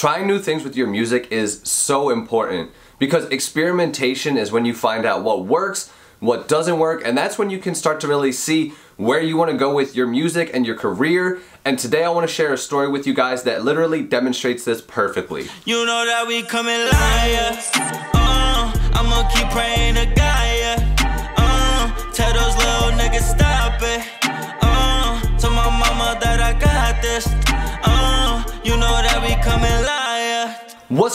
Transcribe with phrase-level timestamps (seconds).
[0.00, 5.04] trying new things with your music is so important because experimentation is when you find
[5.04, 8.72] out what works, what doesn't work, and that's when you can start to really see
[8.96, 11.38] where you want to go with your music and your career.
[11.66, 14.80] And today I want to share a story with you guys that literally demonstrates this
[14.80, 15.48] perfectly.
[15.66, 17.70] You know that we coming liars.
[18.14, 18.30] Uh,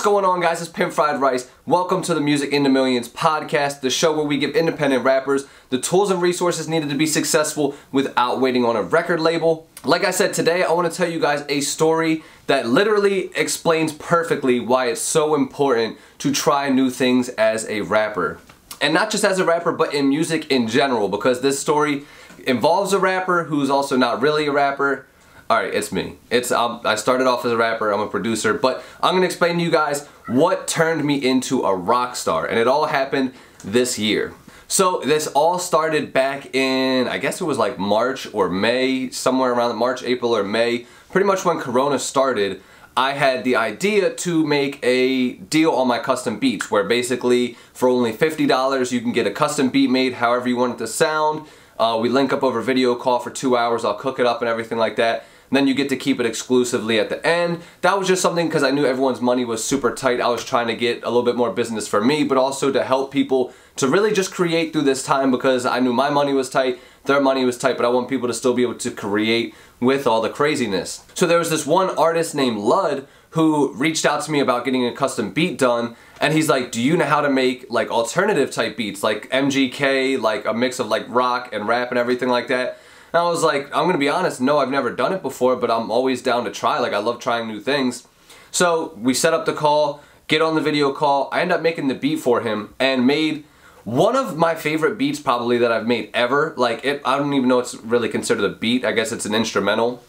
[0.05, 1.49] going on guys, it's Pimp Fried Rice.
[1.65, 5.47] Welcome to the Music in the Millions podcast, the show where we give independent rappers
[5.71, 9.67] the tools and resources needed to be successful without waiting on a record label.
[9.83, 13.93] Like I said, today I want to tell you guys a story that literally explains
[13.93, 18.37] perfectly why it's so important to try new things as a rapper.
[18.79, 22.03] And not just as a rapper, but in music in general, because this story
[22.45, 25.07] involves a rapper who's also not really a rapper,
[25.47, 26.15] all right, it's me.
[26.31, 27.91] It's um, I started off as a rapper.
[27.91, 31.75] I'm a producer, but I'm gonna explain to you guys what turned me into a
[31.75, 33.33] rock star, and it all happened
[33.63, 34.33] this year.
[34.67, 39.51] So this all started back in I guess it was like March or May, somewhere
[39.51, 40.87] around March, April, or May.
[41.11, 42.61] Pretty much when Corona started.
[42.97, 47.89] I had the idea to make a deal on my custom beats where basically for
[47.89, 51.45] only $50 you can get a custom beat made however you want it to sound.
[51.77, 54.47] Uh, we link up over video call for two hours, I'll cook it up and
[54.47, 57.61] everything like that then you get to keep it exclusively at the end.
[57.81, 60.21] That was just something because I knew everyone's money was super tight.
[60.21, 62.83] I was trying to get a little bit more business for me, but also to
[62.83, 66.49] help people to really just create through this time because I knew my money was
[66.49, 69.53] tight, their money was tight, but I want people to still be able to create
[69.79, 71.03] with all the craziness.
[71.13, 74.85] So there was this one artist named Lud who reached out to me about getting
[74.85, 78.49] a custom beat done and he's like, do you know how to make like alternative
[78.49, 82.47] type beats like MGK, like a mix of like rock and rap and everything like
[82.47, 82.79] that?
[83.15, 85.71] And I was like, I'm gonna be honest, no, I've never done it before, but
[85.71, 86.79] I'm always down to try.
[86.79, 88.05] Like, I love trying new things.
[88.51, 91.29] So we set up the call, get on the video call.
[91.31, 93.45] I end up making the beat for him and made
[93.85, 96.53] one of my favorite beats probably that I've made ever.
[96.57, 98.83] Like, it, I don't even know it's really considered a beat.
[98.83, 100.03] I guess it's an instrumental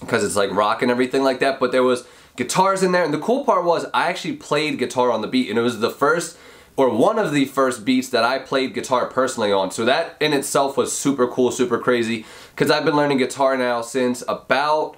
[0.00, 1.58] because it's like rock and everything like that.
[1.58, 3.02] But there was guitars in there.
[3.02, 5.80] And the cool part was I actually played guitar on the beat and it was
[5.80, 6.36] the first
[6.76, 9.70] or one of the first beats that I played guitar personally on.
[9.70, 12.24] So that in itself was super cool, super crazy,
[12.54, 14.96] because I've been learning guitar now since about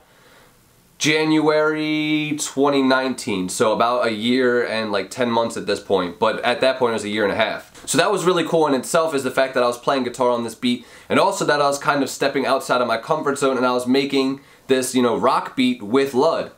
[0.98, 3.48] January 2019.
[3.48, 6.18] So about a year and like 10 months at this point.
[6.18, 7.86] But at that point it was a year and a half.
[7.86, 10.30] So that was really cool in itself is the fact that I was playing guitar
[10.30, 13.38] on this beat and also that I was kind of stepping outside of my comfort
[13.38, 16.52] zone and I was making this, you know, rock beat with Lud.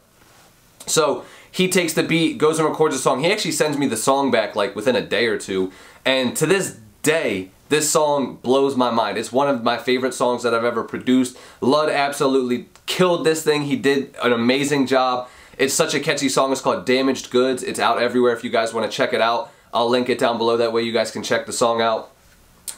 [0.87, 1.25] So
[1.57, 3.25] he takes the beat, goes and records a song.
[3.25, 5.73] He actually sends me the song back like within a day or two.
[6.05, 9.17] And to this day, this song blows my mind.
[9.17, 11.39] It's one of my favorite songs that I've ever produced.
[11.63, 13.63] Lud absolutely killed this thing.
[13.63, 15.31] He did an amazing job.
[15.57, 16.53] It's such a catchy song.
[16.53, 17.63] It's called Damaged Goods.
[17.63, 19.51] It's out everywhere if you guys want to check it out.
[19.73, 20.59] I'll link it down below.
[20.59, 22.11] That way you guys can check the song out.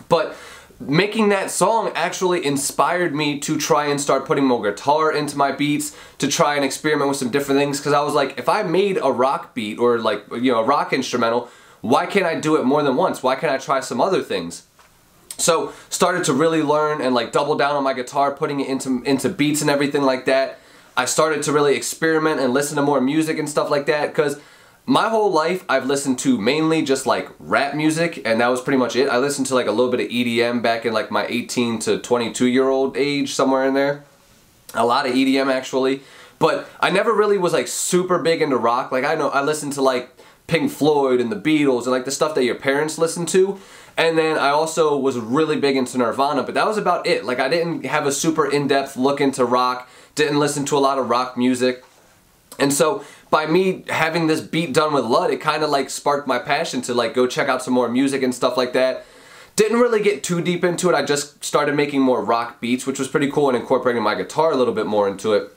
[0.09, 0.37] But
[0.81, 5.51] making that song actually inspired me to try and start putting more guitar into my
[5.51, 8.63] beats, to try and experiment with some different things, because I was like, if I
[8.63, 11.49] made a rock beat or like, you know, a rock instrumental,
[11.81, 13.23] why can't I do it more than once?
[13.23, 14.67] Why can't I try some other things?
[15.37, 19.03] So started to really learn and like double down on my guitar, putting it into,
[19.03, 20.59] into beats and everything like that.
[20.97, 24.41] I started to really experiment and listen to more music and stuff like that because
[24.89, 28.79] my whole life I've listened to mainly just like rap music and that was pretty
[28.79, 29.11] much it.
[29.11, 31.99] I listened to like a little bit of EDM back in like my 18 to
[31.99, 34.05] 22 year old age somewhere in there.
[34.73, 36.01] A lot of EDM actually.
[36.39, 38.91] But I never really was like super big into rock.
[38.91, 40.09] Like I know I listened to like
[40.47, 43.61] Pink Floyd and the Beatles and like the stuff that your parents listened to.
[43.99, 47.27] And then I also was really big into Nirvana, but that was about it.
[47.27, 50.99] Like I didn't have a super in-depth look into rock, didn't listen to a lot
[50.99, 51.85] of rock music.
[52.59, 56.27] And so by me having this beat done with Lud, it kind of like sparked
[56.27, 59.05] my passion to like go check out some more music and stuff like that.
[59.57, 60.95] Didn't really get too deep into it.
[60.95, 64.53] I just started making more rock beats, which was pretty cool and incorporating my guitar
[64.53, 65.53] a little bit more into it.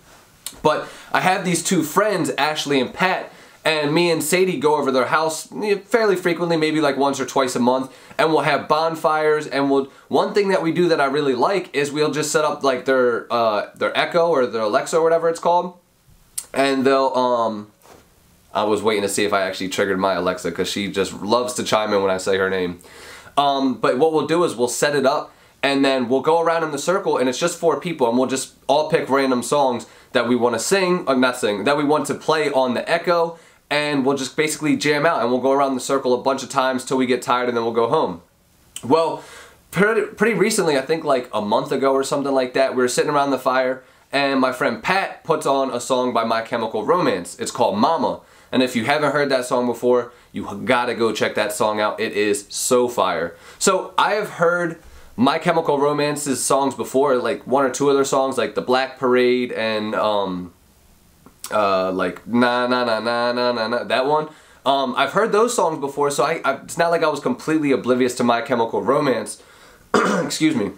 [0.64, 3.32] But I have these two friends, Ashley and Pat,
[3.64, 5.48] and me and Sadie go over their house
[5.86, 9.46] fairly frequently, maybe like once or twice a month, and we'll have bonfires.
[9.46, 12.44] And we'll one thing that we do that I really like is we'll just set
[12.44, 15.78] up like their uh, their Echo or their Alexa or whatever it's called,
[16.54, 17.72] and they'll um
[18.54, 21.54] I was waiting to see if I actually triggered my Alexa because she just loves
[21.54, 22.80] to chime in when I say her name.
[23.38, 25.34] Um, but what we'll do is we'll set it up
[25.64, 28.28] and then we'll go around in the circle and it's just four people and we'll
[28.28, 31.78] just all pick random songs that we want to sing, or uh, not sing, that
[31.78, 33.40] we want to play on the Echo
[33.70, 36.50] and we'll just basically jam out and we'll go around the circle a bunch of
[36.50, 38.22] times till we get tired and then we'll go home.
[38.84, 39.24] Well,
[39.70, 42.90] pretty, pretty recently, I think like a month ago or something like that, we were
[42.90, 46.86] sitting around the fire and my friend Pat puts on a song by My Chemical
[46.86, 47.38] Romance.
[47.40, 48.22] It's called Mama.
[48.52, 52.00] And if you haven't heard that song before, you gotta go check that song out.
[52.00, 53.36] It is so fire.
[53.60, 54.82] So I have heard
[55.16, 59.54] My Chemical Romance's songs before, like one or two other songs, like The Black Parade
[59.54, 60.54] and um,
[61.50, 64.28] uh, like Na Na Na Na Na Na Na, that one.
[64.66, 67.72] Um, I've heard those songs before, so I, I, it's not like I was completely
[67.72, 69.42] oblivious to My Chemical Romance.
[69.96, 70.72] Excuse me.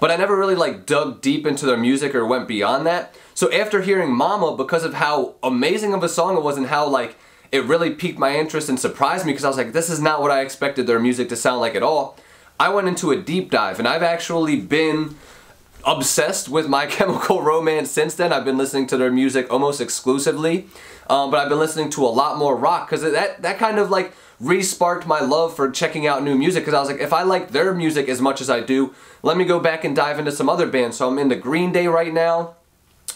[0.00, 3.14] But I never really like dug deep into their music or went beyond that.
[3.34, 6.88] So after hearing Mama, because of how amazing of a song it was and how
[6.88, 7.16] like
[7.52, 10.20] it really piqued my interest and surprised me because I was like, this is not
[10.20, 12.16] what I expected their music to sound like at all.
[12.58, 15.16] I went into a deep dive and I've actually been
[15.86, 18.32] obsessed with My Chemical Romance since then.
[18.32, 20.66] I've been listening to their music almost exclusively,
[21.08, 23.90] um, but I've been listening to a lot more rock because that that kind of
[23.90, 27.22] like re-sparked my love for checking out new music because I was like, if I
[27.22, 30.32] like their music as much as I do, let me go back and dive into
[30.32, 30.96] some other bands.
[30.96, 32.56] So I'm into Green Day right now,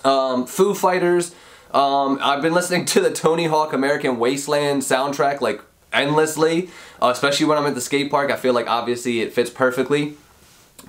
[0.04, 1.34] um, Foo Fighters.
[1.72, 5.60] Um, I've been listening to the Tony Hawk American Wasteland soundtrack like
[5.92, 6.70] endlessly,
[7.02, 8.30] uh, especially when I'm at the skate park.
[8.30, 10.16] I feel like obviously it fits perfectly.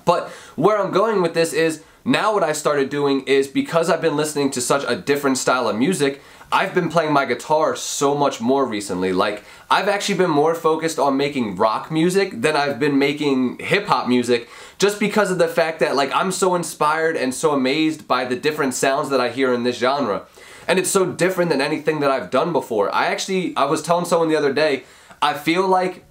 [0.04, 4.00] But where I'm going with this is now what I started doing is because I've
[4.00, 6.20] been listening to such a different style of music,
[6.52, 9.12] I've been playing my guitar so much more recently.
[9.12, 13.86] Like, I've actually been more focused on making rock music than I've been making hip
[13.86, 14.48] hop music
[14.78, 18.34] just because of the fact that, like, I'm so inspired and so amazed by the
[18.34, 20.26] different sounds that I hear in this genre.
[20.66, 22.92] And it's so different than anything that I've done before.
[22.92, 24.84] I actually, I was telling someone the other day,
[25.22, 26.04] I feel like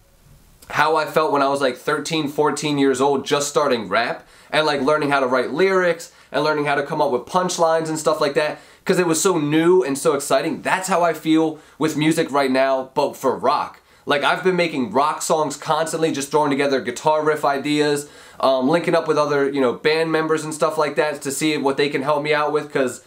[0.69, 4.65] how I felt when I was like 13, 14 years old, just starting rap and
[4.65, 7.97] like learning how to write lyrics and learning how to come up with punchlines and
[7.97, 10.61] stuff like that because it was so new and so exciting.
[10.61, 13.81] That's how I feel with music right now, but for rock.
[14.05, 18.95] Like I've been making rock songs constantly, just throwing together guitar riff ideas, um, linking
[18.95, 21.89] up with other you know band members and stuff like that to see what they
[21.89, 23.03] can help me out with because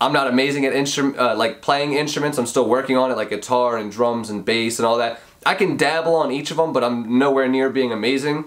[0.00, 2.38] I'm not amazing at instrument uh, like playing instruments.
[2.38, 5.20] I'm still working on it, like guitar and drums and bass and all that.
[5.46, 8.46] I can dabble on each of them, but I'm nowhere near being amazing.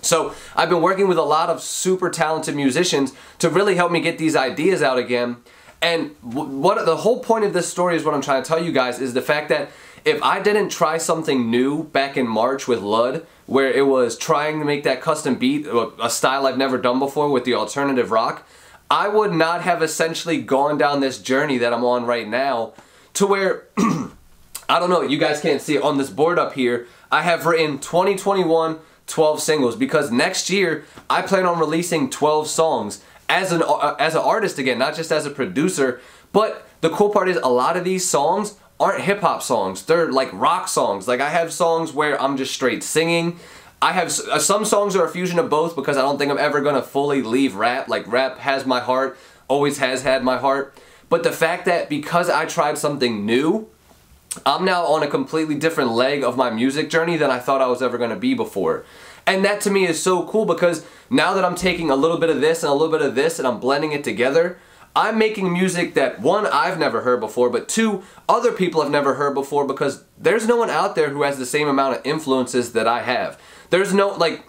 [0.00, 4.00] So I've been working with a lot of super talented musicians to really help me
[4.00, 5.38] get these ideas out again.
[5.82, 8.70] And what the whole point of this story is what I'm trying to tell you
[8.70, 9.70] guys is the fact that
[10.04, 14.60] if I didn't try something new back in March with Lud, where it was trying
[14.60, 18.12] to make that custom beat, uh, a style I've never done before with the alternative
[18.12, 18.46] rock,
[18.88, 22.74] I would not have essentially gone down this journey that I'm on right now
[23.14, 23.64] to where,
[24.68, 27.46] I don't know, you guys can't see it on this board up here, I have
[27.46, 28.78] written 2021
[29.08, 34.14] 12 singles because next year I plan on releasing 12 songs as an uh, as
[34.14, 36.00] an artist again, not just as a producer.
[36.32, 39.84] But the cool part is a lot of these songs aren't hip hop songs.
[39.84, 41.08] They're like rock songs.
[41.08, 43.38] Like I have songs where I'm just straight singing.
[43.80, 46.38] I have uh, some songs are a fusion of both because I don't think I'm
[46.38, 47.88] ever gonna fully leave rap.
[47.88, 49.18] Like rap has my heart,
[49.48, 50.74] always has had my heart.
[51.08, 53.68] But the fact that because I tried something new,
[54.44, 57.66] I'm now on a completely different leg of my music journey than I thought I
[57.66, 58.84] was ever going to be before.
[59.26, 62.30] And that to me is so cool because now that I'm taking a little bit
[62.30, 64.58] of this and a little bit of this and I'm blending it together,
[64.96, 69.14] I'm making music that one, I've never heard before, but two, other people have never
[69.14, 72.72] heard before because there's no one out there who has the same amount of influences
[72.72, 73.40] that I have.
[73.70, 74.44] There's no, like,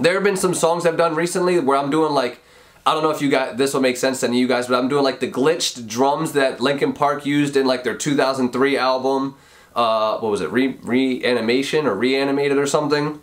[0.00, 2.40] there have been some songs I've done recently where I'm doing like
[2.86, 4.66] I don't know if you got this will make sense to any of you guys,
[4.66, 8.76] but I'm doing like the glitched drums that Linkin Park used in like their 2003
[8.76, 9.36] album.
[9.76, 10.50] Uh, what was it?
[10.50, 13.20] Re reanimation or reanimated or something.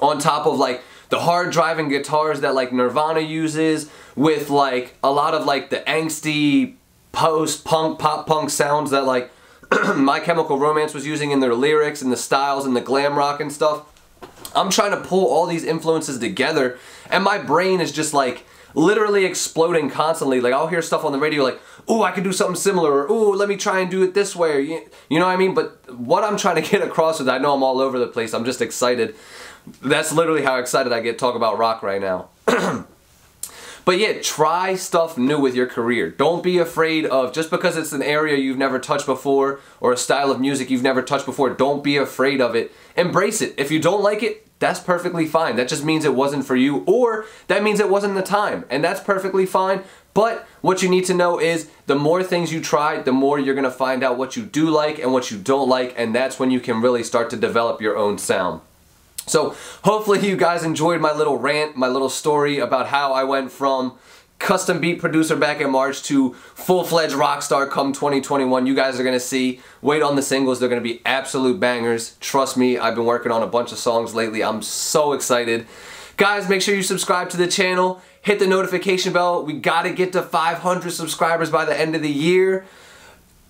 [0.00, 5.10] On top of like the hard driving guitars that like Nirvana uses with like a
[5.10, 6.74] lot of like the angsty
[7.12, 9.30] post punk pop punk sounds that like
[9.96, 13.40] My Chemical Romance was using in their lyrics and the styles and the glam rock
[13.40, 13.84] and stuff.
[14.54, 16.78] I'm trying to pull all these influences together
[17.10, 18.44] and my brain is just like
[18.76, 20.40] literally exploding constantly.
[20.40, 23.10] Like I'll hear stuff on the radio like, "Oh, I could do something similar," or
[23.10, 25.54] "Oh, let me try and do it this way." You, you know what I mean?
[25.54, 28.32] But what I'm trying to get across with, I know I'm all over the place.
[28.34, 29.16] I'm just excited.
[29.82, 32.28] That's literally how excited I get talk about rock right now.
[33.86, 36.10] But yeah, try stuff new with your career.
[36.10, 39.96] Don't be afraid of, just because it's an area you've never touched before or a
[39.96, 42.72] style of music you've never touched before, don't be afraid of it.
[42.96, 43.54] Embrace it.
[43.56, 45.56] If you don't like it, that's perfectly fine.
[45.56, 48.82] That just means it wasn't for you, or that means it wasn't the time, and
[48.82, 49.82] that's perfectly fine.
[50.14, 53.54] But what you need to know is the more things you try, the more you're
[53.54, 56.50] gonna find out what you do like and what you don't like, and that's when
[56.50, 58.62] you can really start to develop your own sound.
[59.26, 63.52] So hopefully you guys enjoyed my little rant, my little story about how I went
[63.52, 63.98] from
[64.38, 68.66] custom beat producer back in March to full-fledged rock star come 2021.
[68.66, 69.60] You guys are going to see.
[69.82, 70.60] Wait on the singles.
[70.60, 72.16] They're going to be absolute bangers.
[72.20, 74.42] Trust me, I've been working on a bunch of songs lately.
[74.44, 75.66] I'm so excited.
[76.16, 78.00] Guys, make sure you subscribe to the channel.
[78.22, 79.44] hit the notification bell.
[79.44, 82.64] We gotta get to 500 subscribers by the end of the year.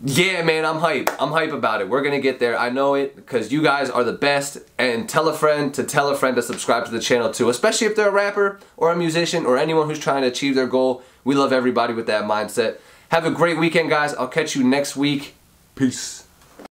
[0.05, 1.11] Yeah, man, I'm hype.
[1.21, 1.88] I'm hype about it.
[1.88, 2.59] We're gonna get there.
[2.59, 4.59] I know it because you guys are the best.
[4.79, 7.87] And tell a friend to tell a friend to subscribe to the channel too, especially
[7.87, 11.03] if they're a rapper or a musician or anyone who's trying to achieve their goal.
[11.25, 12.79] We love everybody with that mindset.
[13.09, 14.12] Have a great weekend, guys.
[14.15, 15.35] I'll catch you next week.
[15.75, 16.25] Peace.